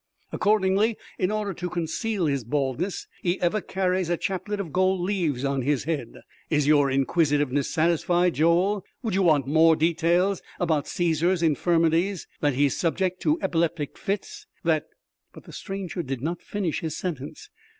[0.31, 5.45] Accordingly, in order to conceal his baldness, he ever carries a chaplet of gold leaves
[5.45, 6.15] on his head.
[6.49, 8.83] Is your inquisitiveness satisfied, Joel?
[9.03, 12.27] Would you want more details about Cæsar's infirmities?
[12.39, 14.47] That he is subject to epileptic fits?...
[14.63, 14.87] That"
[15.33, 17.51] But the stranger did not finish his sentence.